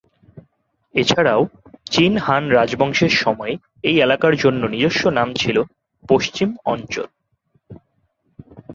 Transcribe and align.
এছাড়াও, 0.95 1.41
চীন 1.91 2.13
হান 2.17 2.43
রাজবংশের 2.51 3.13
সময়ে 3.17 3.53
এই 3.83 3.95
এলাকার 3.99 4.33
জন্য 4.35 4.61
নিজস্ব 4.65 5.03
নাম 5.09 5.29
ছিল 5.33 5.57
"পশ্চিম 6.09 6.49
অঞ্চল"। 6.65 7.07